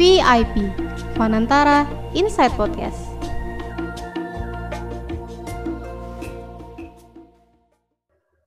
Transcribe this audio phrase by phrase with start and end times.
[0.00, 0.64] VIP
[1.12, 1.84] Fanantara
[2.16, 2.96] Inside Podcast.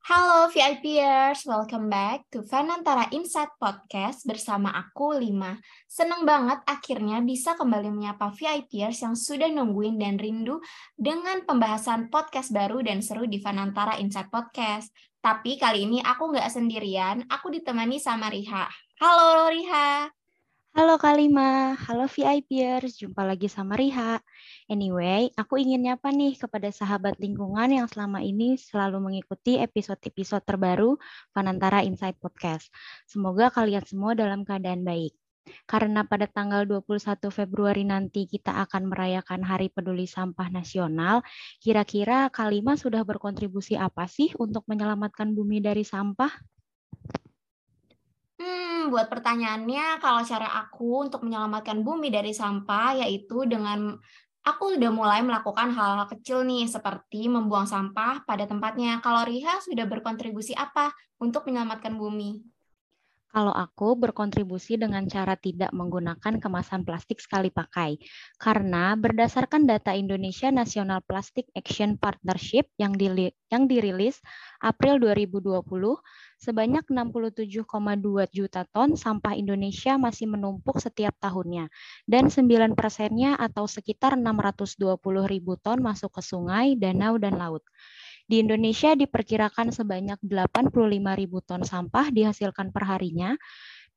[0.01, 5.53] Halo VIPers, welcome back to Fanantara Inside Podcast bersama aku Lima.
[5.85, 10.57] Seneng banget akhirnya bisa kembali menyapa VIPers yang sudah nungguin dan rindu
[10.97, 14.89] dengan pembahasan podcast baru dan seru di Fanantara Inside Podcast.
[15.21, 18.65] Tapi kali ini aku nggak sendirian, aku ditemani sama Riha.
[18.97, 20.22] Halo Riha.
[20.73, 24.17] Halo Kalima, halo VIPers, jumpa lagi sama Riha.
[24.65, 30.97] Anyway, aku ingin nyapa nih kepada sahabat lingkungan yang selama ini selalu mengikuti episode-episode terbaru
[31.29, 32.73] Panantara Insight Podcast.
[33.05, 35.13] Semoga kalian semua dalam keadaan baik.
[35.69, 41.21] Karena pada tanggal 21 Februari nanti kita akan merayakan Hari Peduli Sampah Nasional,
[41.61, 46.33] kira-kira Kalima sudah berkontribusi apa sih untuk menyelamatkan bumi dari sampah?
[48.91, 53.95] Buat pertanyaannya, kalau cara aku untuk menyelamatkan bumi dari sampah, yaitu dengan
[54.43, 58.99] aku sudah mulai melakukan hal-hal kecil nih, seperti membuang sampah pada tempatnya.
[58.99, 62.52] Kalau Riha sudah berkontribusi apa untuk menyelamatkan bumi?
[63.33, 67.97] Kalau aku berkontribusi dengan cara tidak menggunakan kemasan plastik sekali pakai.
[68.37, 74.21] Karena berdasarkan data Indonesia National Plastic Action Partnership yang, di, yang dirilis
[74.61, 75.65] April 2020,
[76.37, 77.65] sebanyak 67,2
[78.29, 81.73] juta ton sampah Indonesia masih menumpuk setiap tahunnya.
[82.05, 84.77] Dan 9 persennya atau sekitar 620
[85.25, 87.65] ribu ton masuk ke sungai, danau, dan laut.
[88.23, 90.71] Di Indonesia diperkirakan sebanyak 85
[91.19, 93.35] ribu ton sampah dihasilkan perharinya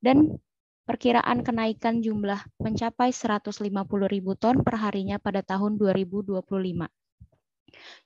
[0.03, 0.39] dan
[0.87, 3.67] perkiraan kenaikan jumlah mencapai 150
[4.11, 7.06] ribu ton perharinya pada tahun 2025.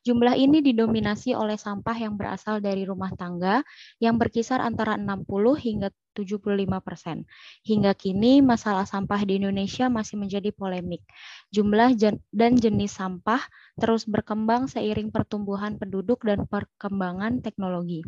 [0.01, 3.61] Jumlah ini didominasi oleh sampah yang berasal dari rumah tangga
[4.01, 7.29] yang berkisar antara 60 hingga 75 persen.
[7.63, 11.05] Hingga kini, masalah sampah di Indonesia masih menjadi polemik.
[11.53, 11.95] Jumlah
[12.33, 13.41] dan jenis sampah
[13.77, 18.03] terus berkembang seiring pertumbuhan penduduk dan perkembangan teknologi.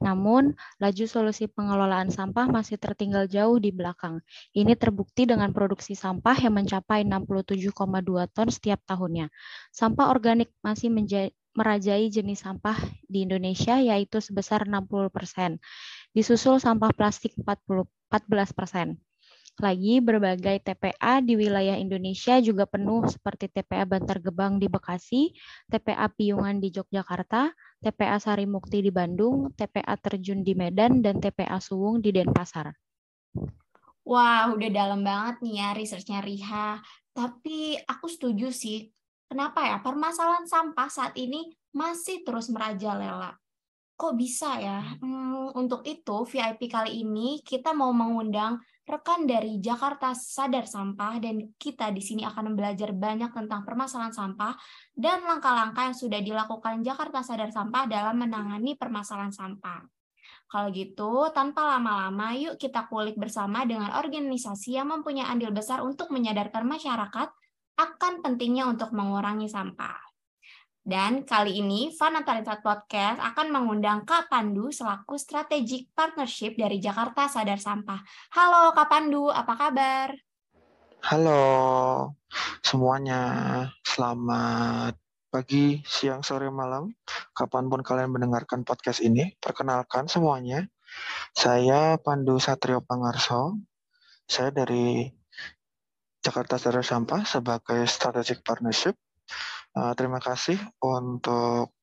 [0.00, 4.20] Namun, laju solusi pengelolaan sampah masih tertinggal jauh di belakang.
[4.56, 9.28] Ini terbukti dengan produksi sampah yang mencapai 67,2 ton setiap tahunnya.
[9.72, 10.92] Sampah organik masih
[11.56, 12.76] merajai jenis sampah
[13.08, 15.56] di Indonesia, yaitu sebesar 60 persen.
[16.12, 18.88] Disusul sampah plastik 40, 14 persen.
[19.56, 25.32] Lagi, berbagai TPA di wilayah Indonesia juga penuh seperti TPA Bantar Gebang di Bekasi,
[25.72, 32.02] TPA Piungan di Yogyakarta, TPA Sarimukti di Bandung, TPA Terjun di Medan, dan TPA Suwung
[32.02, 32.74] di Denpasar.
[34.02, 36.82] Wah, udah dalam banget nih ya researchnya Riha.
[37.14, 38.90] Tapi aku setuju sih,
[39.30, 43.38] kenapa ya permasalahan sampah saat ini masih terus merajalela.
[43.94, 44.82] Kok bisa ya?
[44.98, 51.58] Hmm, untuk itu, VIP kali ini kita mau mengundang rekan dari Jakarta Sadar Sampah dan
[51.58, 54.54] kita di sini akan belajar banyak tentang permasalahan sampah
[54.94, 59.82] dan langkah-langkah yang sudah dilakukan Jakarta Sadar Sampah dalam menangani permasalahan sampah.
[60.46, 66.14] Kalau gitu, tanpa lama-lama, yuk kita kulik bersama dengan organisasi yang mempunyai andil besar untuk
[66.14, 67.28] menyadarkan masyarakat
[67.76, 70.05] akan pentingnya untuk mengurangi sampah.
[70.86, 77.26] Dan kali ini Fana Talented Podcast akan mengundang Kak Pandu selaku Strategic Partnership dari Jakarta
[77.26, 78.06] Sadar Sampah.
[78.30, 80.14] Halo Kak Pandu, apa kabar?
[81.02, 81.42] Halo
[82.62, 83.18] semuanya,
[83.82, 84.94] selamat
[85.26, 86.94] pagi, siang, sore, malam.
[87.34, 90.70] Kapan pun kalian mendengarkan podcast ini, perkenalkan semuanya.
[91.34, 93.58] Saya Pandu Satrio Pangarso.
[94.22, 95.10] Saya dari
[96.22, 98.94] Jakarta Sadar Sampah sebagai Strategic Partnership
[99.76, 101.76] Uh, terima kasih untuk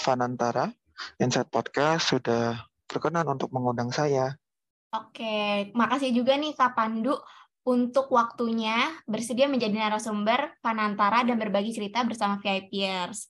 [0.00, 0.72] Fanantara
[1.20, 2.56] Insight Podcast sudah
[2.88, 4.32] berkenan untuk mengundang saya.
[4.96, 7.12] Oke, makasih juga nih Kak Pandu
[7.68, 13.28] untuk waktunya bersedia menjadi narasumber Fanantara dan berbagi cerita bersama VIPers.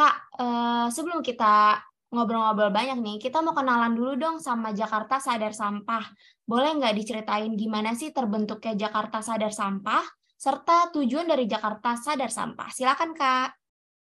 [0.00, 1.76] Kak, uh, sebelum kita
[2.08, 6.08] ngobrol-ngobrol banyak nih, kita mau kenalan dulu dong sama Jakarta Sadar Sampah.
[6.48, 10.21] Boleh nggak diceritain gimana sih terbentuknya Jakarta Sadar Sampah?
[10.42, 12.66] Serta tujuan dari Jakarta Sadar Sampah.
[12.74, 13.54] Silakan Kak.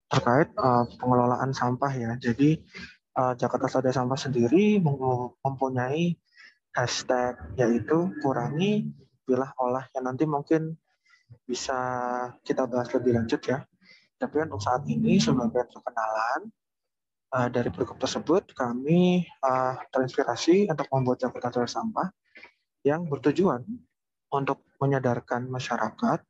[0.08, 2.56] Terkait uh, pengelolaan sampah ya, jadi
[3.20, 4.80] uh, Jakarta Sadar Sampah sendiri
[5.44, 6.16] mempunyai
[6.72, 8.88] hashtag yaitu kurangi,
[9.28, 10.80] pilah, olah yang nanti mungkin
[11.44, 11.76] bisa
[12.48, 13.60] kita bahas lebih lanjut ya.
[14.16, 16.48] Tapi untuk saat ini sebagai perkenalan
[17.36, 22.08] uh, dari produk tersebut kami uh, terinspirasi untuk membuat Jakarta Sadar Sampah
[22.88, 23.68] yang bertujuan
[24.30, 26.22] untuk menyadarkan masyarakat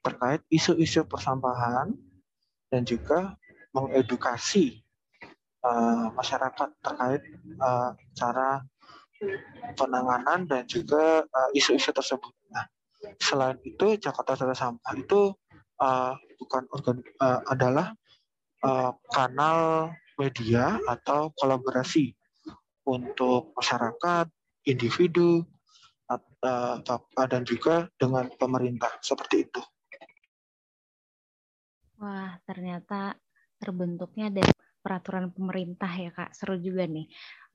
[0.00, 1.92] terkait isu-isu persampahan
[2.72, 3.36] dan juga
[3.76, 4.80] mengedukasi
[5.64, 7.22] uh, masyarakat terkait
[7.60, 8.64] uh, cara
[9.76, 12.32] penanganan dan juga isu isu-isu tersebut.
[12.48, 12.64] Nah,
[13.20, 15.36] selain itu Jakarta Sadar Sampah itu
[15.76, 17.92] uh, bukan organ uh, adalah
[18.64, 22.16] uh, kanal media atau kolaborasi
[22.88, 24.26] untuk masyarakat,
[24.64, 25.59] individu, uh,
[27.30, 29.62] dan juga dengan pemerintah seperti itu.
[32.00, 33.14] Wah, ternyata
[33.60, 36.32] terbentuknya dari peraturan pemerintah ya Kak.
[36.32, 37.06] Seru juga nih.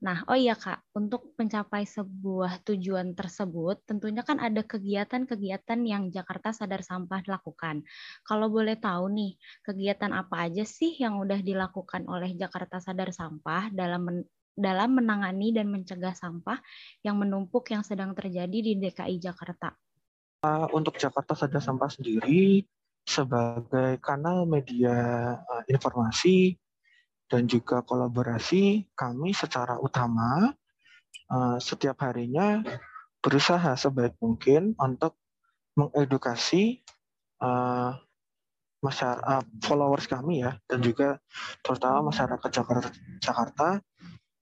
[0.06, 6.54] Nah, oh iya Kak, untuk mencapai sebuah tujuan tersebut, tentunya kan ada kegiatan-kegiatan yang Jakarta
[6.54, 7.82] Sadar Sampah lakukan.
[8.22, 9.32] Kalau boleh tahu nih,
[9.66, 14.22] kegiatan apa aja sih yang udah dilakukan oleh Jakarta Sadar Sampah dalam
[14.56, 16.56] dalam menangani dan mencegah sampah
[17.04, 19.76] yang menumpuk yang sedang terjadi di DKI Jakarta?
[20.40, 22.64] Uh, untuk Jakarta Sadar Sampah sendiri,
[23.04, 24.96] sebagai kanal media
[25.38, 26.56] uh, informasi
[27.28, 30.50] dan juga kolaborasi, kami secara utama
[31.30, 32.64] uh, setiap harinya
[33.20, 35.18] berusaha sebaik mungkin untuk
[35.76, 36.80] mengedukasi
[38.80, 41.20] masyarakat followers kami ya dan juga
[41.60, 42.50] terutama masyarakat
[43.20, 43.82] Jakarta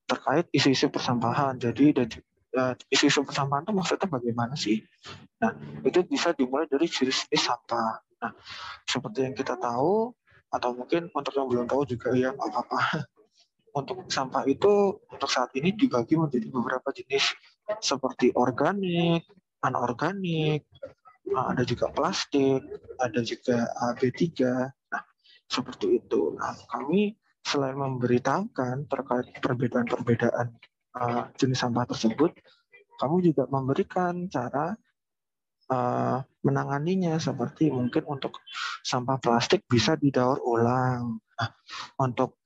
[0.04, 1.56] terkait isu-isu persampahan.
[1.56, 1.96] Jadi
[2.92, 4.84] isu-isu persampahan itu maksudnya bagaimana sih?
[5.42, 5.52] Nah,
[5.82, 7.98] itu bisa dimulai dari jenis-jenis sampah.
[8.22, 8.32] Nah,
[8.86, 10.14] seperti yang kita tahu,
[10.54, 12.78] atau mungkin untuk yang belum tahu juga ya apa-apa.
[13.74, 17.34] Untuk sampah itu untuk saat ini dibagi menjadi beberapa jenis
[17.82, 19.26] seperti organik,
[19.66, 20.62] anorganik,
[21.34, 22.62] ah, ada juga plastik,
[23.02, 23.66] ada juga
[23.98, 24.22] B3.
[24.94, 25.02] Nah,
[25.50, 26.38] seperti itu.
[26.38, 30.56] Nah, kami selain memberitahukan terkait perbedaan-perbedaan
[30.96, 32.32] uh, jenis sampah tersebut,
[32.96, 34.72] kamu juga memberikan cara
[35.68, 38.40] uh, menanganinya seperti mungkin untuk
[38.80, 41.20] sampah plastik bisa didaur ulang.
[41.20, 41.50] Nah,
[42.00, 42.40] untuk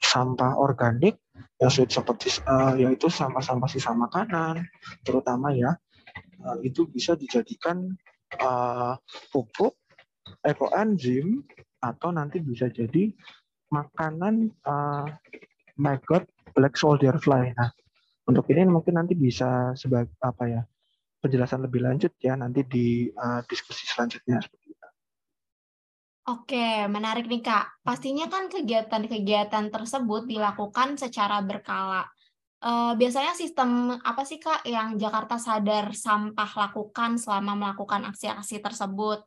[0.00, 1.20] sampah organik
[1.60, 4.66] yang seperti uh, yaitu sampah-sampah sisa makanan,
[5.06, 5.76] terutama ya
[6.42, 7.94] uh, itu bisa dijadikan
[8.40, 8.96] uh,
[9.30, 9.76] pupuk
[10.42, 11.44] ekoenzim
[11.80, 13.12] atau nanti bisa jadi
[13.70, 15.06] makanan uh,
[15.78, 17.54] maggot black soldier fly.
[17.54, 17.70] Nah,
[18.26, 20.62] untuk ini mungkin nanti bisa sebagai apa ya
[21.20, 24.40] penjelasan lebih lanjut ya nanti di uh, diskusi selanjutnya
[26.30, 27.82] Oke, menarik nih Kak.
[27.82, 32.06] Pastinya kan kegiatan-kegiatan tersebut dilakukan secara berkala.
[32.60, 39.26] Uh, biasanya sistem apa sih Kak yang Jakarta Sadar Sampah lakukan selama melakukan aksi-aksi tersebut?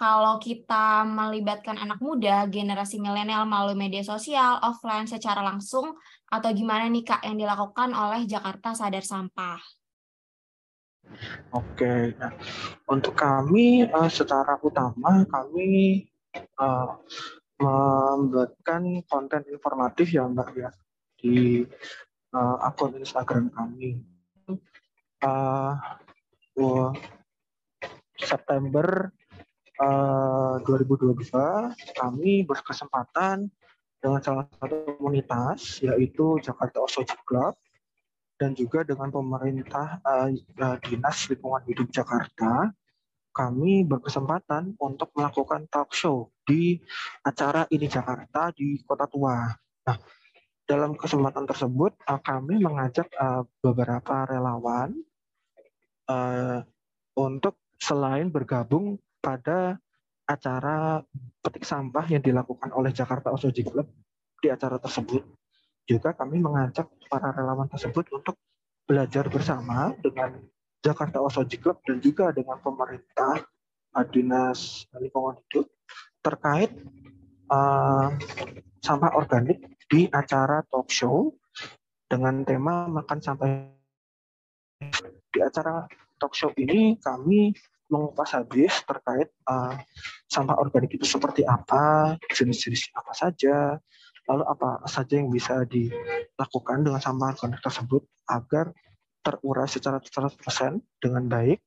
[0.00, 5.92] Kalau kita melibatkan anak muda, generasi milenial melalui media sosial, offline secara langsung,
[6.32, 9.60] atau gimana nih Kak yang dilakukan oleh Jakarta Sadar Sampah?
[11.52, 12.32] Oke, nah
[12.88, 16.08] untuk kami uh, secara utama kami
[16.56, 16.96] uh,
[17.60, 20.72] membuatkan konten informatif ya Mbak ya
[21.20, 21.60] di
[22.32, 24.00] uh, akun Instagram kami.
[25.20, 25.76] Uh,
[28.16, 29.12] September
[29.80, 33.48] uh, 2022 kami berkesempatan
[34.00, 37.56] dengan salah satu komunitas yaitu Jakarta Osoji Club
[38.40, 40.32] dan juga dengan pemerintah uh,
[40.80, 42.72] Dinas Lingkungan Hidup Jakarta,
[43.36, 46.80] kami berkesempatan untuk melakukan talk show di
[47.20, 49.44] acara ini Jakarta di Kota Tua.
[49.84, 49.98] Nah,
[50.64, 53.12] dalam kesempatan tersebut kami mengajak
[53.60, 54.94] beberapa relawan
[57.14, 59.76] untuk selain bergabung pada
[60.26, 61.04] acara
[61.44, 63.86] petik sampah yang dilakukan oleh Jakarta Osoji Club
[64.40, 65.22] di acara tersebut
[65.90, 68.38] juga kami mengajak para relawan tersebut untuk
[68.86, 70.38] belajar bersama dengan
[70.80, 73.42] Jakarta Osoji Club dan juga dengan pemerintah
[74.14, 75.66] Dinas Lingkungan Hidup
[76.22, 76.70] terkait
[77.50, 78.14] uh,
[78.78, 81.34] sampah organik di acara talk show
[82.06, 83.66] dengan tema makan sampah.
[85.30, 85.84] Di acara
[86.22, 87.50] talk show ini kami
[87.90, 89.74] mengupas habis terkait uh,
[90.30, 93.76] sampah organik itu seperti apa, jenis-jenis apa saja,
[94.30, 98.70] lalu apa saja yang bisa dilakukan dengan sampah organik tersebut agar
[99.20, 101.60] terurai secara 100% dengan baik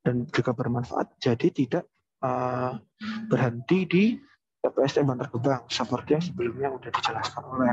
[0.00, 1.84] dan juga bermanfaat jadi tidak
[2.24, 2.80] uh,
[3.28, 4.04] berhenti di
[4.60, 7.72] TPST Bantar Gebang seperti yang sebelumnya sudah dijelaskan oleh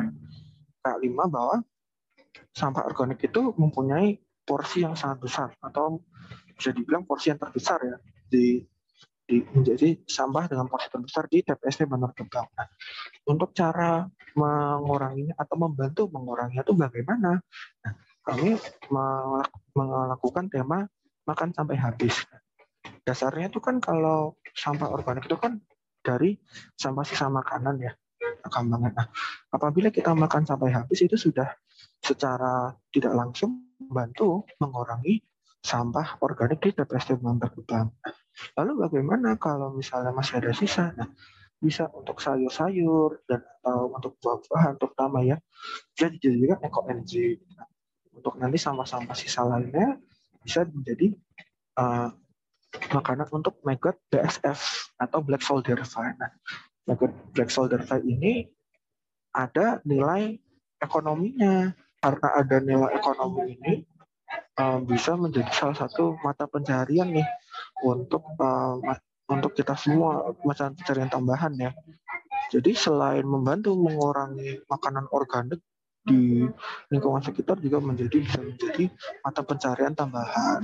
[0.83, 1.63] Kak Lima bahwa
[2.55, 5.99] sampah organik itu mempunyai porsi yang sangat besar atau
[6.57, 7.97] bisa dibilang porsi yang terbesar ya
[8.27, 8.65] di
[9.27, 12.47] di, menjadi sampah dengan porsi terbesar di TPST Bantar Gebang.
[12.55, 12.67] Nah,
[13.27, 14.07] untuk cara
[14.39, 17.35] menguranginya atau membantu menguranginya itu bagaimana?
[17.83, 18.55] Nah, kami
[19.75, 20.87] melakukan tema
[21.27, 22.23] makan sampai habis.
[23.03, 25.59] Dasarnya itu kan kalau sampah organik itu kan
[25.99, 26.39] dari
[26.79, 27.91] sampah sisa makanan ya,
[28.47, 28.95] gampangan.
[28.95, 29.07] Nah,
[29.51, 31.51] apabila kita makan sampai habis itu sudah
[31.99, 35.19] secara tidak langsung membantu mengurangi
[35.61, 37.91] sampah organik di TPS Bantar Gebang.
[38.55, 40.93] Lalu bagaimana kalau misalnya masih ada sisa?
[40.93, 41.09] Nah,
[41.57, 45.41] bisa untuk sayur-sayur dan atau untuk buah-buahan terutama ya
[45.97, 47.41] bisa dijadikan eco energy
[48.13, 49.97] untuk nanti sampah-sampah sisa lainnya
[50.45, 51.17] bisa menjadi
[51.81, 52.13] uh,
[52.93, 56.13] makanan untuk maggot BSF atau black soldier fly.
[56.15, 56.31] Nah,
[56.85, 58.45] maggot black soldier fly ini
[59.33, 60.37] ada nilai
[60.77, 63.73] ekonominya karena ada nilai ekonomi ini
[64.57, 67.27] uh, bisa menjadi salah satu mata pencarian nih
[67.85, 68.77] untuk uh,
[69.29, 71.71] untuk kita semua mata pencarian tambahan ya.
[72.47, 75.59] Jadi selain membantu mengurangi makanan organik
[76.07, 76.47] di
[76.87, 78.87] lingkungan sekitar juga menjadi bisa menjadi
[79.19, 80.63] mata pencarian tambahan.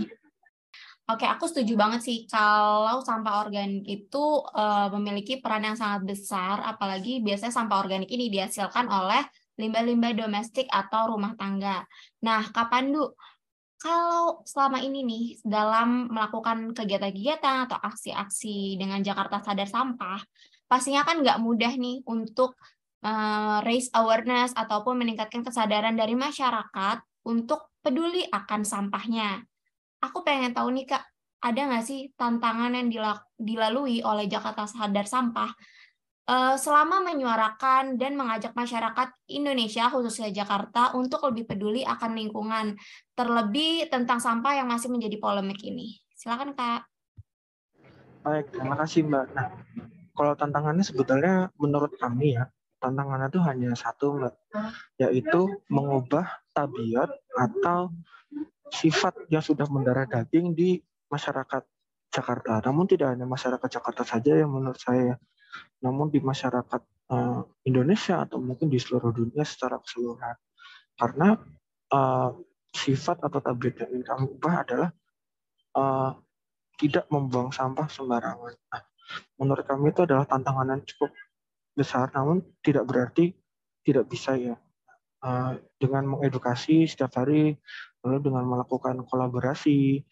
[1.03, 4.23] Oke, aku setuju banget sih kalau sampah organik itu
[4.55, 9.19] uh, memiliki peran yang sangat besar, apalagi biasanya sampah organik ini dihasilkan oleh
[9.59, 11.83] limbah-limbah domestik atau rumah tangga.
[12.23, 13.03] Nah, kapan du
[13.83, 20.23] kalau selama ini nih dalam melakukan kegiatan-kegiatan atau aksi-aksi dengan Jakarta Sadar Sampah,
[20.71, 22.55] pastinya kan nggak mudah nih untuk
[23.03, 29.43] uh, raise awareness ataupun meningkatkan kesadaran dari masyarakat untuk peduli akan sampahnya.
[29.99, 31.03] Aku pengen tahu nih Kak,
[31.43, 32.87] ada nggak sih tantangan yang
[33.35, 35.51] dilalui oleh Jakarta Sadar Sampah
[36.55, 42.79] selama menyuarakan dan mengajak masyarakat Indonesia khususnya Jakarta untuk lebih peduli akan lingkungan
[43.11, 45.99] terlebih tentang sampah yang masih menjadi polemik ini.
[46.15, 46.87] Silakan Kak.
[48.23, 49.25] Baik, terima kasih Mbak.
[49.35, 49.51] Nah,
[50.15, 52.47] kalau tantangannya sebetulnya menurut kami ya,
[52.79, 54.33] tantangannya itu hanya satu Mbak,
[55.03, 57.91] yaitu mengubah tabiat atau
[58.71, 60.79] sifat yang sudah mendarah daging di
[61.11, 61.67] masyarakat
[62.15, 62.63] Jakarta.
[62.63, 65.19] Namun tidak hanya masyarakat Jakarta saja yang menurut saya
[65.83, 66.81] namun di masyarakat
[67.11, 70.35] uh, Indonesia atau mungkin di seluruh dunia secara keseluruhan.
[70.95, 71.35] Karena
[71.91, 72.29] uh,
[72.73, 74.89] sifat atau tabiat yang ingin kami ubah adalah
[75.77, 76.11] uh,
[76.77, 78.53] tidak membuang sampah sembarangan.
[78.57, 78.83] Nah,
[79.37, 81.11] menurut kami itu adalah tantangan yang cukup
[81.73, 83.33] besar, namun tidak berarti
[83.85, 84.57] tidak bisa ya.
[85.23, 87.55] Uh, dengan mengedukasi setiap hari,
[88.03, 90.03] lalu dengan melakukan kolaborasi,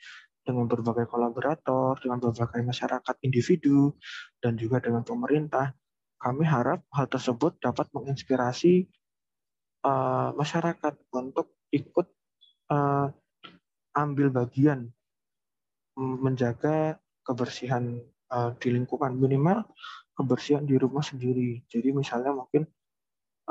[0.51, 3.95] dengan berbagai kolaborator, dengan berbagai masyarakat individu,
[4.43, 5.71] dan juga dengan pemerintah,
[6.19, 8.85] kami harap hal tersebut dapat menginspirasi
[9.87, 12.07] uh, masyarakat untuk ikut
[12.69, 13.09] uh,
[13.97, 14.91] ambil bagian
[15.97, 17.99] menjaga kebersihan
[18.31, 19.67] uh, di lingkungan minimal
[20.15, 21.65] kebersihan di rumah sendiri.
[21.67, 22.63] Jadi misalnya mungkin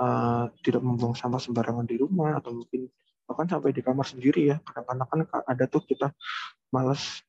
[0.00, 2.88] uh, tidak membuang sampah sembarangan di rumah atau mungkin
[3.30, 4.58] bahkan sampai di kamar sendiri ya.
[4.66, 6.10] Kadang-kadang kan ada tuh kita
[6.74, 7.22] males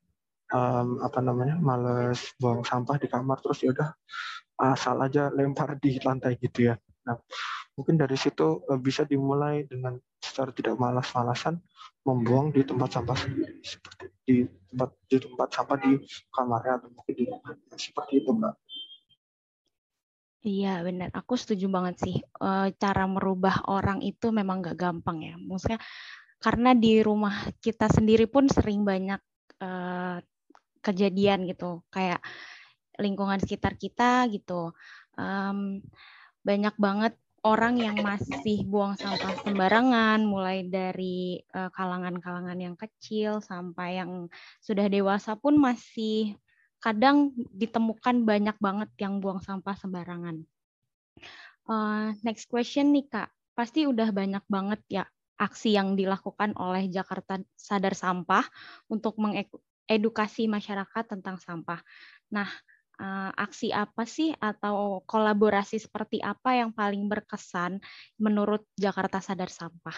[0.49, 3.93] um, apa namanya males buang sampah di kamar terus ya udah
[4.57, 6.75] asal aja lempar di lantai gitu ya.
[7.05, 7.21] Nah
[7.77, 11.61] mungkin dari situ uh, bisa dimulai dengan secara tidak malas-malasan
[12.01, 14.35] membuang di tempat sampah sendiri seperti di
[14.73, 15.91] tempat di tempat sampah di
[16.33, 18.53] kamarnya atau mungkin di rumah seperti itu mbak.
[20.41, 22.15] Iya benar, aku setuju banget sih.
[22.17, 22.49] E,
[22.81, 25.35] cara merubah orang itu memang gak gampang ya.
[25.37, 25.77] Maksudnya
[26.41, 29.21] karena di rumah kita sendiri pun sering banyak
[29.61, 30.17] uh,
[30.81, 32.17] kejadian gitu kayak
[32.97, 34.73] lingkungan sekitar kita gitu
[36.41, 37.13] banyak banget
[37.45, 44.25] orang yang masih buang sampah sembarangan mulai dari kalangan-kalangan uh, yang kecil sampai yang
[44.57, 46.33] sudah dewasa pun masih
[46.81, 50.41] kadang ditemukan banyak banget yang buang sampah sembarangan.
[51.69, 55.05] Uh, next question nih kak, pasti udah banyak banget ya
[55.41, 58.45] aksi yang dilakukan oleh Jakarta Sadar Sampah
[58.85, 61.81] untuk mengedukasi masyarakat tentang sampah.
[62.29, 62.45] Nah,
[63.01, 67.81] eh, aksi apa sih atau kolaborasi seperti apa yang paling berkesan
[68.21, 69.97] menurut Jakarta Sadar Sampah?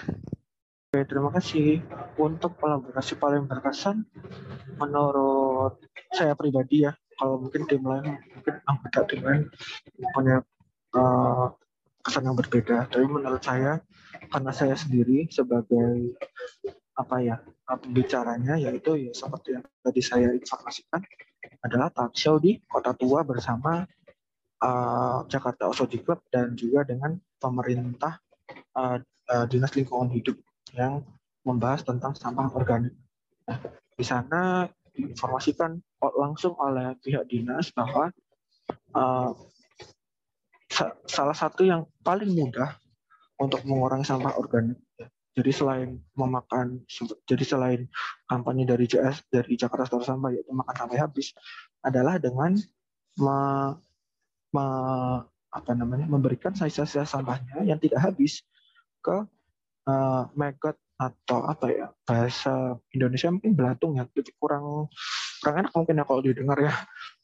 [0.94, 1.82] Oke, terima kasih.
[2.22, 4.06] Untuk kolaborasi paling berkesan,
[4.78, 5.82] menurut
[6.14, 9.50] saya pribadi ya, kalau mungkin tim lain, mungkin anggota tim lain
[10.14, 10.46] punya
[10.94, 11.50] uh,
[11.98, 12.86] kesan yang berbeda.
[12.94, 13.82] Tapi menurut saya,
[14.30, 16.14] karena saya sendiri sebagai
[16.94, 21.02] apa ya pembicaranya yaitu ya seperti yang tadi saya informasikan
[21.66, 23.82] adalah talk show di Kota Tua bersama
[24.62, 28.22] uh, Jakarta Osodi Club dan juga dengan pemerintah
[28.78, 30.38] uh, uh, dinas lingkungan hidup
[30.74, 31.06] yang
[31.46, 32.94] membahas tentang sampah organik.
[33.46, 33.58] Nah,
[33.94, 35.78] di sana diinformasikan
[36.18, 38.14] langsung oleh pihak dinas bahwa
[38.94, 39.32] uh,
[41.06, 42.78] salah satu yang paling mudah
[43.38, 44.78] untuk mengurangi sampah organik.
[45.34, 46.86] Jadi selain memakan,
[47.26, 47.90] jadi selain
[48.30, 51.34] kampanye dari JS dari Jakarta Store Sampah yaitu makan sampai habis,
[51.82, 52.54] adalah dengan
[53.18, 53.38] me,
[54.54, 54.66] me,
[55.50, 58.46] apa namanya memberikan sisa-sisa sampahnya yang tidak habis
[59.02, 59.26] ke
[59.88, 61.88] uh, maggot atau apa ya?
[62.06, 64.88] Bahasa Indonesia mungkin belatung ya jadi kurang
[65.44, 66.74] kurang enak mungkin ya kalau didengar ya.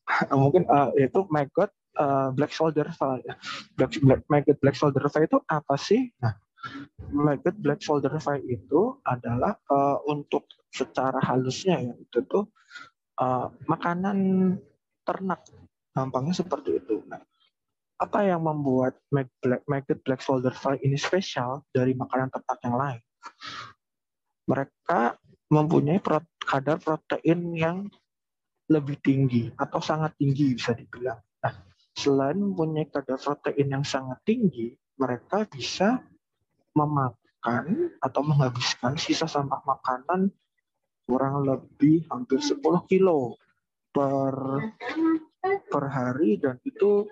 [0.34, 1.70] Mungkin uh, itu maggot
[2.02, 3.36] uh, black soldier ya.
[3.78, 6.10] Black, black maggot black soldier fly itu apa sih?
[6.18, 6.34] Nah
[7.10, 12.52] maggot black soldier fly itu adalah uh, untuk secara halusnya ya itu tuh
[13.22, 14.18] uh, makanan
[15.08, 15.46] ternak.
[15.96, 17.02] Gampangnya seperti itu.
[17.10, 17.22] Nah
[18.00, 23.02] apa yang membuat maggot black soldier fly ini spesial dari makanan ternak yang lain?
[24.48, 25.20] Mereka
[25.52, 26.00] mempunyai
[26.40, 27.78] kadar protein yang
[28.72, 31.20] lebih tinggi atau sangat tinggi bisa dibilang.
[31.44, 31.54] Nah,
[31.94, 36.00] selain mempunyai kadar protein yang sangat tinggi, mereka bisa
[36.72, 40.32] memakan atau menghabiskan sisa sampah makanan
[41.10, 43.36] kurang lebih hampir 10 kilo
[43.90, 44.34] per
[45.42, 47.10] per hari dan itu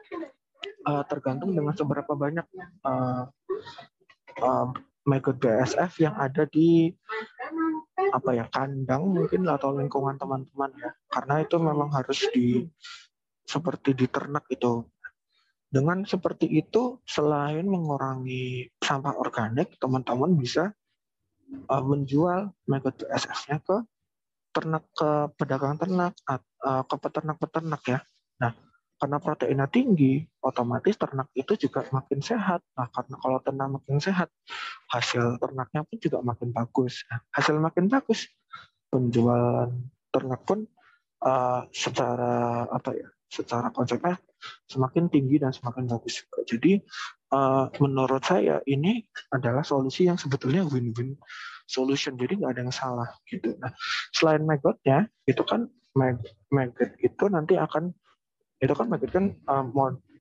[0.88, 2.48] uh, tergantung dengan seberapa banyak
[2.88, 3.27] uh,
[4.39, 4.67] uh,
[5.08, 6.91] BSF yang ada di
[8.12, 10.91] apa ya kandang mungkin atau lingkungan teman-teman ya.
[11.12, 12.63] Karena itu memang harus di
[13.44, 14.84] seperti di ternak itu.
[15.67, 20.72] Dengan seperti itu selain mengurangi sampah organik teman-teman bisa
[21.67, 23.77] uh, menjual maggot BSF-nya ke
[24.56, 28.00] ternak ke pedagang ternak uh, ke peternak-peternak ya
[28.98, 32.66] karena proteinnya tinggi, otomatis ternak itu juga makin sehat.
[32.74, 34.34] Nah, karena kalau ternak makin sehat,
[34.89, 37.06] hasil ternaknya pun juga makin bagus.
[37.30, 38.25] Hasil makin bagus,
[38.89, 39.70] penjualan
[40.10, 40.66] ternak pun
[41.22, 44.18] uh, secara apa ya, secara konsepnya
[44.66, 46.39] semakin tinggi dan semakin bagus juga.
[46.50, 46.82] Jadi
[47.38, 51.13] uh, menurut saya ini adalah solusi yang sebetulnya win-win
[51.70, 52.18] solution.
[52.18, 53.54] Jadi nggak ada yang salah gitu.
[53.62, 53.77] Nah,
[54.10, 57.94] selain maggotnya, itu kan maggot itu nanti akan
[58.58, 59.70] itu kan maggot kan um,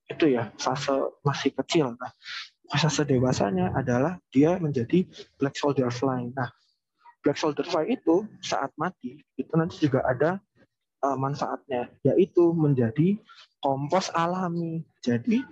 [0.06, 0.92] itu ya fase
[1.26, 1.96] masih kecil.
[1.98, 2.12] Nah,
[2.70, 5.02] fase dewasanya adalah dia menjadi
[5.40, 6.30] black soldier fly.
[6.30, 6.46] Nah,
[7.24, 10.38] black soldier fly itu saat mati itu nanti juga ada
[11.02, 13.18] uh, manfaatnya yaitu menjadi
[13.58, 14.86] kompos alami.
[15.02, 15.42] Jadi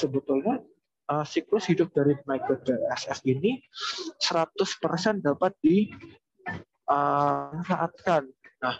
[0.00, 0.64] sebetulnya
[1.12, 3.60] uh, siklus hidup dari maggot BSF ini
[4.24, 8.24] 100% dapat dimanfaatkan.
[8.62, 8.78] Nah,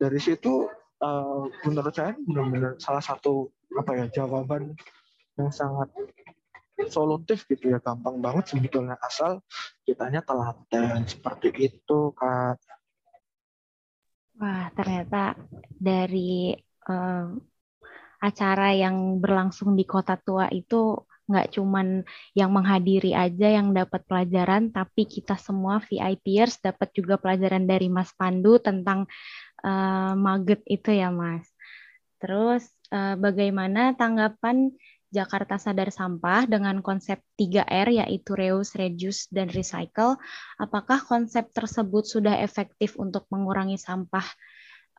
[0.00, 0.64] dari situ
[1.00, 4.76] uh, menurut saya benar-benar salah satu apa ya jawaban
[5.40, 5.88] yang sangat
[6.88, 8.96] solutif gitu ya gampang banget sebetulnya.
[9.00, 9.44] Asal
[9.84, 12.56] kitanya telaten seperti itu kak.
[14.40, 15.36] Wah ternyata
[15.76, 16.56] dari
[16.88, 17.28] uh,
[18.20, 20.96] acara yang berlangsung di kota tua itu
[21.30, 22.02] nggak cuman
[22.34, 28.10] yang menghadiri aja yang dapat pelajaran, tapi kita semua VIPers dapat juga pelajaran dari Mas
[28.18, 29.06] Pandu tentang
[29.64, 31.46] uh, Maget itu ya Mas.
[32.20, 34.72] Terus uh, bagaimana tanggapan
[35.10, 40.14] Jakarta Sadar Sampah dengan konsep 3R yaitu reuse, reduce, dan recycle.
[40.54, 44.22] Apakah konsep tersebut sudah efektif untuk mengurangi sampah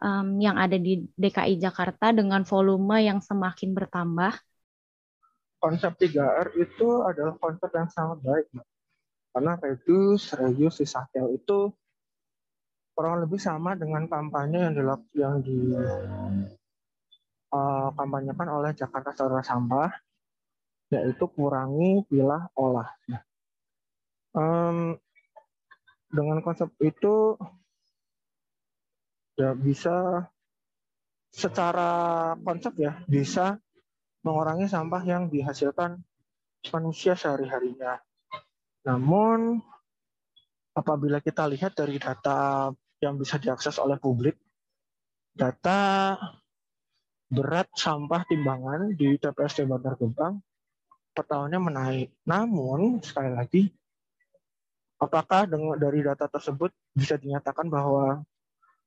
[0.04, 4.36] um, yang ada di DKI Jakarta dengan volume yang semakin bertambah?
[5.64, 8.46] Konsep 3R itu adalah konsep yang sangat baik,
[9.32, 11.72] Karena reduce, reuse, recycle itu
[12.92, 15.74] kurang lebih sama dengan kampanye yang dilak yang di
[17.52, 19.92] uh, kampanyekan oleh Jakarta Saudara Sampah
[20.92, 22.92] yaitu kurangi pilah olah.
[24.36, 25.00] Um,
[26.12, 27.40] dengan konsep itu
[29.40, 30.28] ya bisa
[31.32, 31.92] secara
[32.44, 33.56] konsep ya bisa
[34.22, 36.04] mengurangi sampah yang dihasilkan
[36.70, 37.98] manusia sehari-harinya.
[38.86, 39.64] Namun
[40.76, 42.70] apabila kita lihat dari data
[43.02, 44.38] yang bisa diakses oleh publik,
[45.34, 46.16] data
[47.32, 50.38] berat sampah timbangan di TPSD Bantar Gebang
[51.12, 52.14] per tahunnya menaik.
[52.30, 53.64] Namun, sekali lagi,
[55.02, 58.22] apakah dengan, dari data tersebut bisa dinyatakan bahwa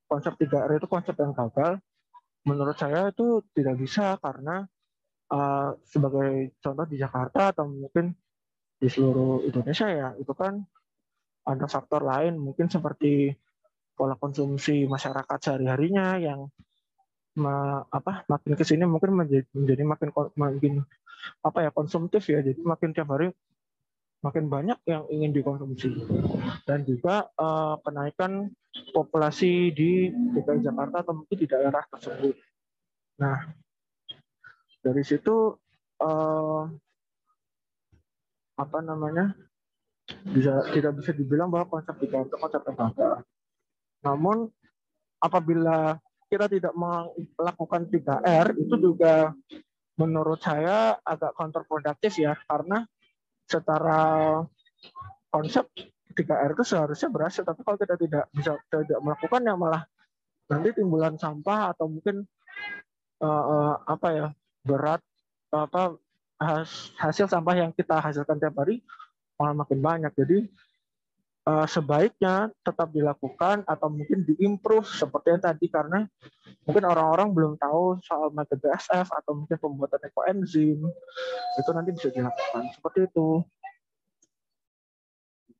[0.06, 1.82] konsep 3R itu konsep yang gagal?
[2.44, 4.68] Menurut saya itu tidak bisa karena
[5.32, 8.12] uh, sebagai contoh di Jakarta atau mungkin
[8.76, 10.60] di seluruh Indonesia ya, itu kan
[11.44, 13.32] ada faktor lain mungkin seperti
[13.94, 16.50] pola konsumsi masyarakat sehari-harinya yang
[17.38, 20.74] ma, apa makin ke sini mungkin menjadi, menjadi makin makin
[21.40, 23.32] apa ya konsumtif ya jadi makin tiap hari
[24.24, 26.00] makin banyak yang ingin dikonsumsi
[26.64, 28.48] dan juga uh, kenaikan
[28.96, 32.32] populasi di DKI Jakarta atau mungkin di daerah tersebut.
[33.20, 33.52] Nah
[34.80, 35.52] dari situ
[36.00, 36.62] uh,
[38.54, 39.36] apa namanya
[40.24, 43.20] bisa tidak bisa dibilang bahwa konsep tiga itu konsep yang.
[44.04, 44.46] Namun
[45.18, 45.96] apabila
[46.28, 49.32] kita tidak melakukan 3R itu juga
[49.96, 52.36] menurut saya agak kontraproduktif ya.
[52.44, 52.84] Karena
[53.48, 54.40] secara
[55.32, 55.66] konsep
[56.14, 57.42] 3R itu seharusnya berhasil.
[57.42, 59.82] Tapi kalau kita tidak bisa tidak melakukan ya malah
[60.44, 62.28] nanti timbulan sampah atau mungkin
[63.24, 64.26] uh, uh, apa ya
[64.60, 65.00] berat
[65.48, 65.96] apa
[66.98, 68.84] hasil sampah yang kita hasilkan tiap hari
[69.38, 70.12] malah makin banyak.
[70.14, 70.50] Jadi
[71.44, 76.08] uh, sebaiknya tetap dilakukan atau mungkin diimprove seperti yang tadi karena
[76.64, 80.78] mungkin orang-orang belum tahu soal metode SF atau mungkin pembuatan ekoenzim
[81.60, 83.44] itu nanti bisa dilakukan seperti itu.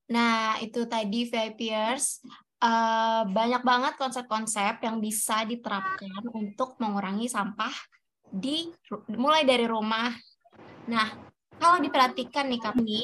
[0.05, 2.21] Nah, itu tadi VIPers
[2.61, 7.73] uh, banyak banget konsep-konsep yang bisa diterapkan untuk mengurangi sampah
[8.29, 8.69] di
[9.17, 10.13] mulai dari rumah.
[10.85, 11.09] Nah,
[11.57, 13.01] kalau diperhatikan nih kami,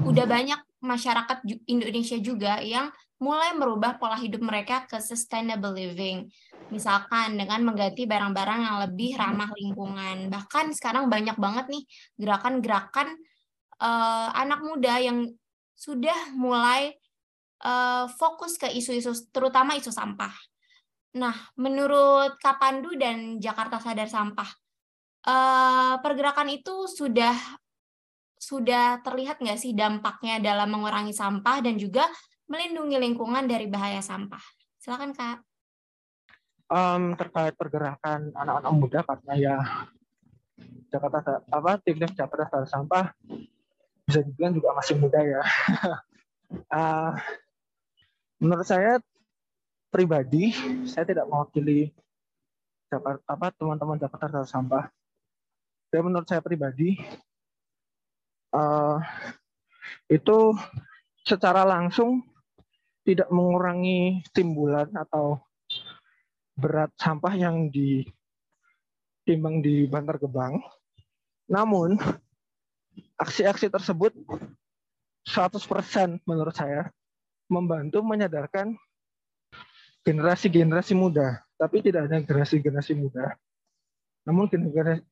[0.00, 6.30] udah banyak masyarakat Indonesia juga yang mulai merubah pola hidup mereka ke sustainable living.
[6.70, 10.30] Misalkan dengan mengganti barang-barang yang lebih ramah lingkungan.
[10.30, 11.82] Bahkan sekarang banyak banget nih
[12.14, 13.18] gerakan-gerakan
[13.82, 15.26] uh, anak muda yang
[15.74, 16.94] sudah mulai
[17.62, 20.34] uh, fokus ke isu-isu, terutama isu sampah.
[21.18, 24.50] Nah, menurut Kapandu dan Jakarta Sadar Sampah,
[25.26, 27.34] uh, pergerakan itu sudah
[28.38, 32.06] sudah terlihat nggak sih dampaknya dalam mengurangi sampah dan juga
[32.46, 34.40] melindungi lingkungan dari bahaya sampah?
[34.78, 35.38] Silakan kak.
[36.68, 39.56] Um, terkait pergerakan anak-anak muda karena ya
[40.88, 43.04] Jakarta apa tim Jakarta Sadar Sampah
[44.08, 45.42] bisa dibilang juga masih muda ya.
[46.72, 47.12] uh,
[48.40, 49.00] menurut saya
[49.88, 50.52] pribadi
[50.88, 51.92] saya tidak mewakili
[52.88, 54.84] Jakarta apa teman-teman Jakarta Sadar Sampah.
[55.88, 57.00] Dan menurut saya pribadi
[58.52, 59.00] uh,
[60.08, 60.56] itu
[61.24, 62.24] secara langsung
[63.04, 65.40] tidak mengurangi timbulan atau
[66.58, 70.60] berat sampah yang ditimbang di Bantar Gebang.
[71.48, 71.96] Namun,
[73.16, 74.12] aksi-aksi tersebut
[75.24, 76.92] 100% menurut saya
[77.48, 78.76] membantu menyadarkan
[80.04, 83.36] generasi-generasi muda, tapi tidak hanya generasi-generasi muda,
[84.28, 84.48] namun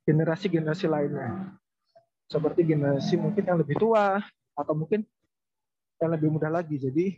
[0.05, 1.57] generasi-generasi lainnya
[2.27, 4.19] seperti generasi mungkin yang lebih tua
[4.59, 5.07] atau mungkin
[6.03, 6.77] yang lebih muda lagi.
[6.77, 7.17] Jadi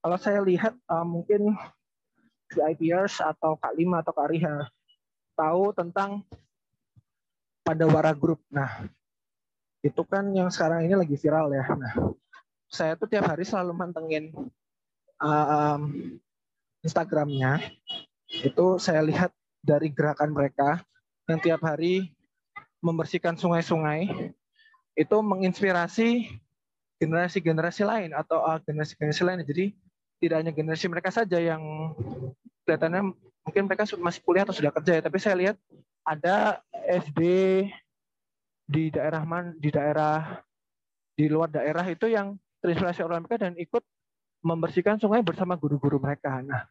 [0.00, 1.56] kalau saya lihat uh, mungkin
[2.46, 4.70] di IPRs atau Kak Lima atau Kak Riha
[5.34, 6.22] tahu tentang
[7.66, 8.38] pada Wara Group.
[8.46, 8.86] Nah,
[9.82, 11.66] itu kan yang sekarang ini lagi viral ya.
[11.74, 11.92] Nah,
[12.70, 14.30] saya tuh tiap hari selalu mantengin
[15.18, 16.14] uh, um,
[16.86, 17.58] Instagramnya.
[18.30, 20.82] Itu saya lihat dari gerakan mereka
[21.26, 22.14] yang tiap hari
[22.80, 24.32] membersihkan sungai-sungai
[24.96, 26.28] itu menginspirasi
[26.96, 29.44] generasi-generasi lain atau uh, generasi-generasi lain.
[29.44, 29.76] Jadi
[30.16, 31.60] tidak hanya generasi mereka saja yang
[32.64, 33.12] kelihatannya
[33.44, 35.56] mungkin mereka masih kuliah atau sudah kerja ya, tapi saya lihat
[36.02, 37.20] ada SD
[38.66, 40.42] di daerah man di daerah
[41.14, 42.34] di luar daerah itu yang
[42.64, 43.84] terinspirasi oleh mereka dan ikut
[44.42, 46.42] membersihkan sungai bersama guru-guru mereka.
[46.42, 46.66] Nah,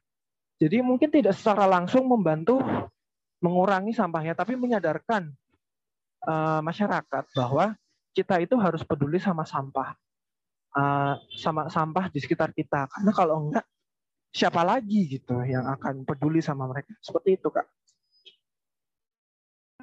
[0.59, 2.59] jadi mungkin tidak secara langsung membantu
[3.39, 5.31] mengurangi sampahnya, tapi menyadarkan
[6.25, 7.77] uh, masyarakat bahwa
[8.15, 9.93] kita itu harus peduli sama sampah,
[10.75, 12.89] uh, sama sampah di sekitar kita.
[12.89, 13.65] Karena kalau enggak,
[14.35, 16.91] siapa lagi gitu yang akan peduli sama mereka?
[16.99, 17.67] Seperti itu, kak.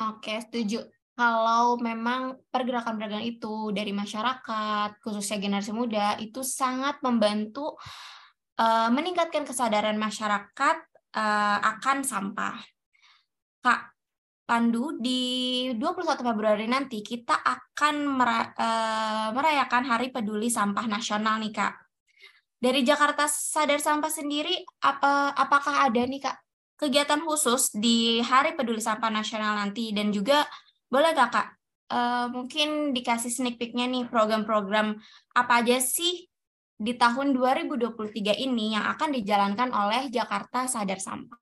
[0.02, 0.82] Oke, setuju.
[1.12, 7.76] Kalau memang pergerakan-pergerakan itu dari masyarakat, khususnya generasi muda, itu sangat membantu
[8.56, 10.76] uh, meningkatkan kesadaran masyarakat
[11.12, 12.56] uh, akan sampah.
[13.60, 13.91] Kak,
[14.52, 18.20] Pandu, di 21 Februari nanti kita akan
[18.52, 21.72] eh, merayakan Hari Peduli Sampah Nasional nih Kak.
[22.60, 26.36] Dari Jakarta Sadar Sampah sendiri, apa, apakah ada nih Kak
[26.76, 30.44] kegiatan khusus di Hari Peduli Sampah Nasional nanti dan juga
[30.92, 31.48] boleh gak Kak
[31.94, 34.98] uh, mungkin dikasih sneak peek-nya nih program-program
[35.32, 36.26] apa aja sih
[36.74, 41.38] di tahun 2023 ini yang akan dijalankan oleh Jakarta Sadar Sampah.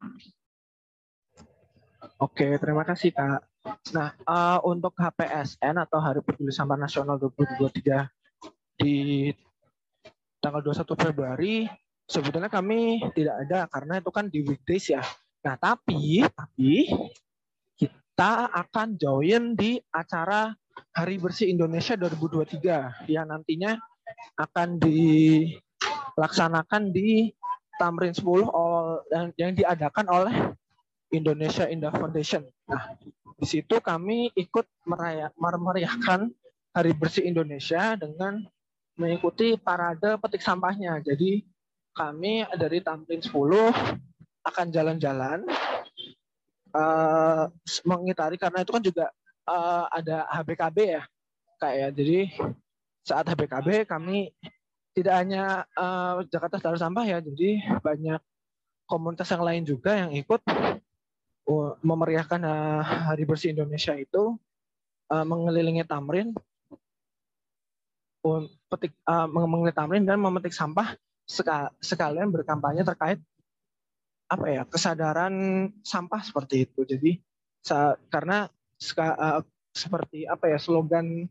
[2.21, 3.41] Oke, terima kasih Kak.
[3.97, 7.81] Nah, uh, untuk HPSN atau Hari Peduli Sampah Nasional 2023
[8.77, 9.33] di
[10.37, 11.65] tanggal 21 Februari
[12.05, 15.01] sebetulnya kami tidak ada karena itu kan di weekdays ya.
[15.49, 16.93] Nah, tapi tapi
[17.81, 20.53] kita akan join di acara
[20.93, 23.81] Hari Bersih Indonesia 2023 yang nantinya
[24.37, 27.33] akan dilaksanakan di
[27.81, 30.61] Tamrin 10 yang diadakan oleh
[31.11, 32.47] Indonesia Indah Foundation.
[32.71, 32.95] Nah,
[33.37, 36.31] di situ kami ikut meraya, meriahkan
[36.71, 38.47] Hari Bersih Indonesia dengan
[38.95, 41.03] mengikuti parade petik sampahnya.
[41.03, 41.43] Jadi
[41.91, 43.33] kami dari Tamrin 10
[44.47, 45.43] akan jalan-jalan
[46.73, 47.51] uh,
[47.83, 49.07] mengitari karena itu kan juga
[49.51, 51.03] uh, ada HBKB ya
[51.59, 51.89] kayak ya.
[51.91, 52.19] Jadi
[53.03, 54.31] saat HBKB kami
[54.95, 58.21] tidak hanya uh, Jakarta Sadar Sampah ya, jadi banyak
[58.91, 60.43] komunitas yang lain juga yang ikut
[61.81, 64.39] memeriahkan uh, Hari Bersih Indonesia itu
[65.11, 66.35] uh, mengelilingi Tamrin,
[68.71, 70.95] petik uh, mengelilingi Tamrin dan memetik sampah
[71.79, 73.23] sekalian berkampanye terkait
[74.31, 75.35] apa ya kesadaran
[75.83, 76.83] sampah seperti itu.
[76.87, 77.19] Jadi
[78.11, 78.51] karena
[79.71, 81.29] seperti apa ya slogan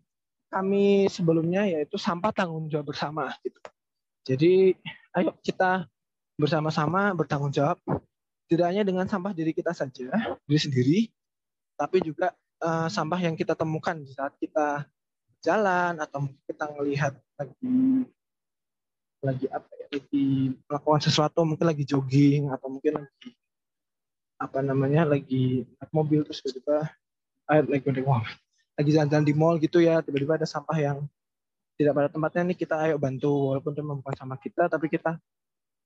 [0.50, 3.60] kami sebelumnya yaitu sampah tanggung jawab bersama gitu.
[4.24, 4.54] Jadi
[5.16, 5.88] ayo kita
[6.40, 7.78] bersama-sama bertanggung jawab
[8.50, 10.10] tidak hanya dengan sampah diri kita saja,
[10.50, 11.00] diri sendiri,
[11.78, 12.34] tapi juga
[12.66, 14.90] uh, sampah yang kita temukan di saat kita
[15.46, 18.10] jalan atau kita melihat lagi
[19.22, 20.26] lagi apa ya, lagi
[20.66, 23.30] melakukan sesuatu, mungkin lagi jogging atau mungkin lagi
[24.40, 26.88] apa namanya lagi naik mobil terus tiba-tiba
[27.52, 28.04] eh, lagi
[28.80, 30.98] lagi jalan-jalan di mall gitu ya tiba-tiba ada sampah yang
[31.80, 33.56] tidak pada tempatnya nih kita ayo bantu.
[33.56, 35.16] Walaupun itu bukan sama kita tapi kita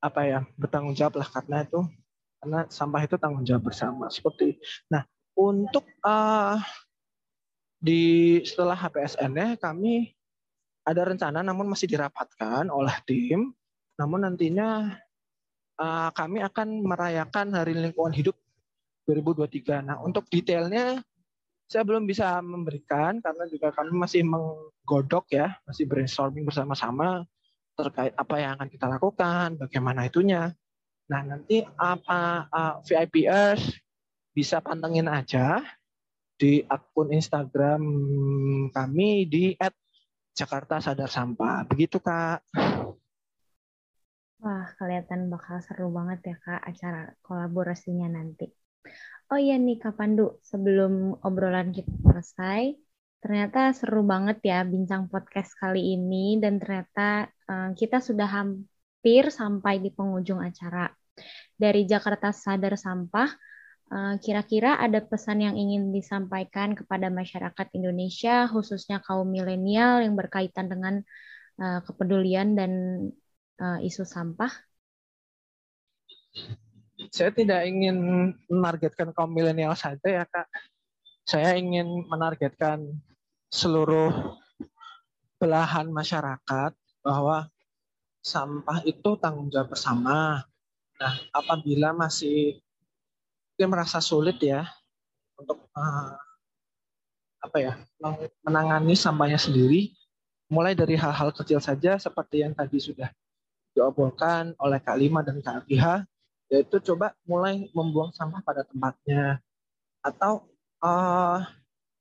[0.01, 1.85] apa ya bertanggung jawab lah karena itu
[2.43, 4.59] karena sampah itu tanggung jawab bersama seperti
[4.91, 6.59] nah untuk uh,
[7.83, 10.11] di setelah HPSN-nya kami
[10.83, 13.51] ada rencana namun masih dirapatkan oleh tim.
[13.99, 14.99] Namun nantinya
[15.79, 18.35] uh, kami akan merayakan Hari Lingkungan Hidup
[19.03, 21.03] 2023 nah untuk detailnya
[21.67, 27.27] saya belum bisa memberikan karena juga kami masih menggodok ya, masih brainstorming bersama-sama
[27.73, 30.53] terkait apa yang akan kita lakukan, bagaimana itunya.
[31.13, 33.69] Nah nanti apa uh, VIPers
[34.33, 35.61] bisa pantengin aja
[36.33, 37.85] di akun Instagram
[38.73, 39.53] kami di
[40.33, 41.69] @jakarta sadar sampah.
[41.69, 42.41] Begitu kak.
[44.41, 48.49] Wah kelihatan bakal seru banget ya kak acara kolaborasinya nanti.
[49.31, 52.75] Oh iya nih Kak Pandu, sebelum obrolan kita selesai,
[53.23, 59.79] ternyata seru banget ya bincang podcast kali ini dan ternyata uh, kita sudah hampir sampai
[59.79, 60.91] di penghujung acara.
[61.57, 63.29] Dari Jakarta Sadar Sampah,
[63.93, 70.67] uh, kira-kira ada pesan yang ingin disampaikan kepada masyarakat Indonesia, khususnya kaum milenial yang berkaitan
[70.69, 71.01] dengan
[71.61, 72.71] uh, kepedulian dan
[73.61, 74.51] uh, isu sampah?
[77.13, 77.97] saya tidak ingin
[78.47, 80.47] menargetkan kaum milenial saja ya kak.
[81.23, 82.83] Saya ingin menargetkan
[83.47, 84.11] seluruh
[85.39, 86.71] belahan masyarakat
[87.03, 87.47] bahwa
[88.23, 90.43] sampah itu tanggung jawab bersama.
[91.03, 92.63] Nah, apabila masih
[93.59, 94.63] dia merasa sulit ya
[95.35, 96.15] untuk uh,
[97.43, 97.73] apa ya
[98.39, 99.91] menangani sampahnya sendiri,
[100.47, 103.11] mulai dari hal-hal kecil saja seperti yang tadi sudah
[103.75, 106.07] diobrolkan oleh Kak Lima dan Kak Abiha,
[106.47, 109.43] yaitu coba mulai membuang sampah pada tempatnya.
[109.99, 110.47] Atau
[110.79, 111.43] uh,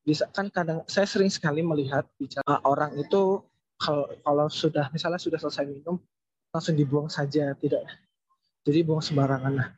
[0.07, 3.43] bisa kan kadang saya sering sekali melihat bicara orang itu
[3.83, 5.99] kalau kalau sudah misalnya sudah selesai minum
[6.55, 7.83] langsung dibuang saja tidak
[8.63, 9.69] jadi buang sembarangan nah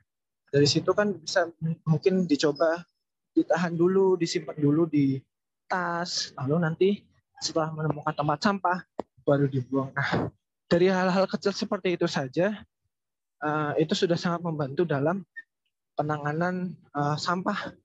[0.52, 1.50] dari situ kan bisa
[1.84, 2.84] mungkin dicoba
[3.34, 5.18] ditahan dulu disimpan dulu di
[5.66, 6.88] tas lalu nanti
[7.42, 8.78] setelah menemukan tempat sampah
[9.26, 10.30] baru dibuang nah
[10.70, 12.64] dari hal-hal kecil seperti itu saja
[13.44, 15.20] uh, itu sudah sangat membantu dalam
[15.94, 17.76] penanganan uh, sampah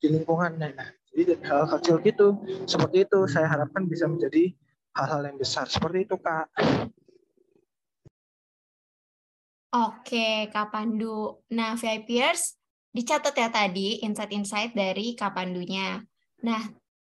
[0.00, 0.56] di lingkungan.
[0.56, 0.72] Nah,
[1.12, 4.54] jadi hal kecil gitu, seperti itu saya harapkan bisa menjadi
[4.96, 5.68] hal-hal yang besar.
[5.68, 6.48] Seperti itu, Kak.
[9.70, 11.46] Oke, Kak Pandu.
[11.54, 12.58] Nah, VIPers,
[12.90, 16.02] dicatat ya tadi insight-insight dari Kak Pandunya.
[16.42, 16.62] Nah,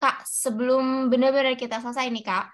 [0.00, 2.48] Kak, sebelum benar-benar kita selesai nih, Kak,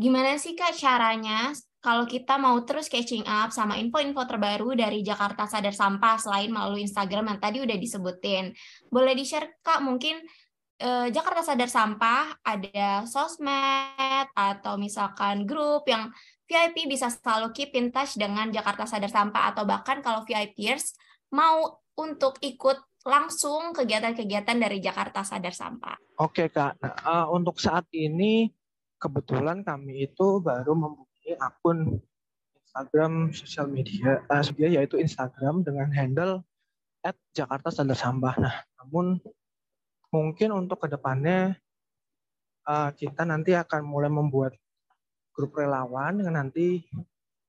[0.00, 5.44] gimana sih, Kak, caranya kalau kita mau terus catching up sama info-info terbaru dari Jakarta
[5.50, 8.54] Sadar Sampah selain melalui Instagram yang tadi udah disebutin.
[8.86, 10.22] Boleh di-share Kak mungkin
[10.78, 16.06] eh, Jakarta Sadar Sampah ada sosmed atau misalkan grup yang
[16.46, 20.94] VIP bisa selalu keep in touch dengan Jakarta Sadar Sampah atau bahkan kalau VIPers
[21.32, 25.98] mau untuk ikut langsung kegiatan-kegiatan dari Jakarta Sadar Sampah.
[26.22, 28.52] Oke Kak, nah, uh, untuk saat ini
[29.02, 31.98] kebetulan kami itu baru membuka akun
[32.62, 36.46] Instagram sosial media, uh, yaitu Instagram dengan handle
[37.02, 38.34] at Jakarta Standar Sampah.
[38.38, 39.18] Nah, namun
[40.14, 41.58] mungkin untuk ke depannya
[42.68, 44.54] uh, kita nanti akan mulai membuat
[45.32, 46.84] grup relawan yang nanti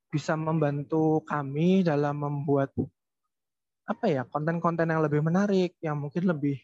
[0.07, 2.71] bisa membantu kami dalam membuat
[3.83, 6.55] apa ya konten-konten yang lebih menarik, yang mungkin lebih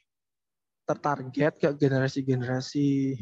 [0.88, 3.20] tertarget ke generasi-generasi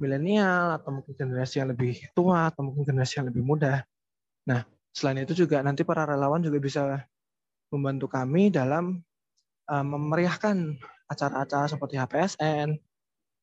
[0.00, 3.84] milenial atau mungkin generasi yang lebih tua atau mungkin generasi yang lebih muda.
[4.48, 7.04] Nah, selain itu juga nanti para relawan juga bisa
[7.70, 8.98] membantu kami dalam
[9.70, 10.74] uh, memeriahkan
[11.06, 12.68] acara-acara seperti HPSN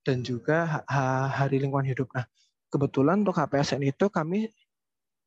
[0.03, 0.83] dan juga
[1.29, 2.09] Hari Lingkungan Hidup.
[2.17, 2.25] Nah,
[2.69, 4.49] kebetulan untuk HPSN itu kami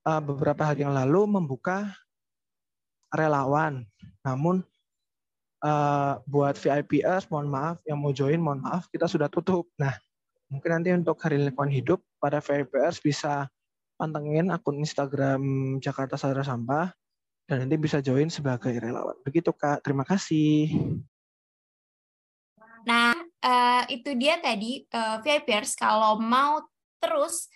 [0.06, 1.90] uh, beberapa hari yang lalu membuka
[3.12, 3.84] relawan.
[4.24, 4.64] Namun
[5.62, 9.68] uh, buat VIPers, mohon maaf, yang mau join, mohon maaf, kita sudah tutup.
[9.78, 9.94] Nah,
[10.50, 13.46] mungkin nanti untuk hari lingkungan hidup, para VIPers bisa
[14.00, 15.42] pantengin akun Instagram
[15.78, 16.90] Jakarta Sadar Sampah,
[17.46, 19.18] dan nanti bisa join sebagai relawan.
[19.22, 20.72] Begitu Kak, terima kasih.
[22.82, 23.14] Nah,
[23.46, 26.66] uh, itu dia tadi uh, VIPers kalau mau
[27.02, 27.50] terus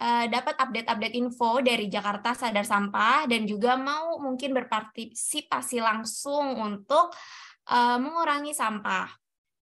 [0.00, 7.12] uh, dapat update-update info dari Jakarta Sadar Sampah dan juga mau mungkin berpartisipasi langsung untuk
[7.72, 9.08] uh, mengurangi sampah.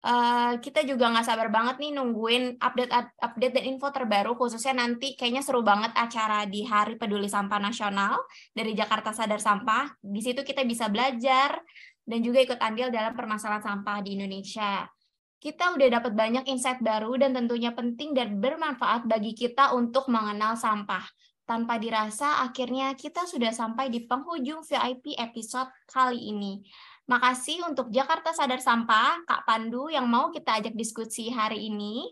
[0.01, 2.89] Uh, kita juga nggak sabar banget nih nungguin update
[3.21, 8.17] update dan info terbaru khususnya nanti kayaknya seru banget acara di Hari Peduli Sampah Nasional
[8.49, 9.93] dari Jakarta Sadar Sampah.
[10.01, 11.53] Di situ kita bisa belajar
[12.01, 14.89] dan juga ikut andil dalam permasalahan sampah di Indonesia.
[15.41, 20.53] Kita udah dapat banyak insight baru dan tentunya penting dan bermanfaat bagi kita untuk mengenal
[20.53, 21.01] sampah.
[21.49, 26.61] Tanpa dirasa, akhirnya kita sudah sampai di penghujung VIP episode kali ini.
[27.09, 32.05] Makasih untuk Jakarta Sadar Sampah, Kak Pandu yang mau kita ajak diskusi hari ini.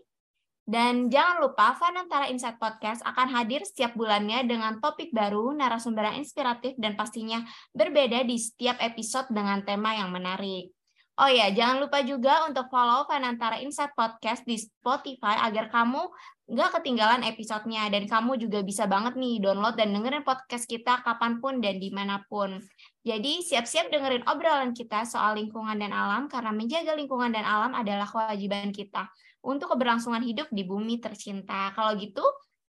[0.66, 6.26] Dan jangan lupa Fanantara Insight Podcast akan hadir setiap bulannya dengan topik baru, narasumber yang
[6.26, 10.79] inspiratif, dan pastinya berbeda di setiap episode dengan tema yang menarik.
[11.20, 16.00] Oh ya, jangan lupa juga untuk follow Fanantara Insight Podcast di Spotify agar kamu
[16.48, 21.36] nggak ketinggalan episodenya dan kamu juga bisa banget nih download dan dengerin podcast kita kapan
[21.44, 22.56] pun dan di mana pun.
[23.04, 28.08] Jadi siap-siap dengerin obrolan kita soal lingkungan dan alam karena menjaga lingkungan dan alam adalah
[28.08, 29.04] kewajiban kita
[29.44, 31.68] untuk keberlangsungan hidup di bumi tercinta.
[31.76, 32.24] Kalau gitu,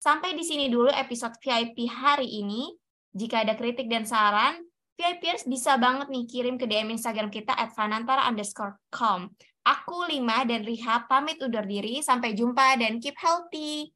[0.04, 2.76] sampai di sini dulu episode VIP hari ini.
[3.16, 4.60] Jika ada kritik dan saran,
[4.94, 9.26] VIPers bisa banget nih kirim ke DM Instagram kita at fanantara underscore com.
[9.64, 12.04] Aku Lima dan Riha pamit undur diri.
[12.04, 13.90] Sampai jumpa dan keep healthy.